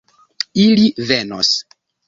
[0.63, 1.55] Ili venos.